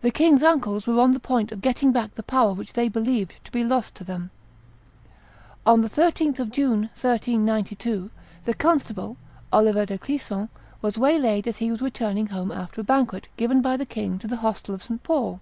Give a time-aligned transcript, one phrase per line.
[0.00, 3.44] The king's uncles were on the point of getting back the power which they believed
[3.44, 4.30] to be lost to them.
[5.66, 8.10] On the 13th of June, 1392,
[8.46, 9.18] the constable,
[9.52, 10.48] Oliver de Clisson,
[10.80, 14.30] was waylaid as he was returning home after a banquet given by the king at
[14.30, 15.02] the hostel of St.
[15.02, 15.38] Paul.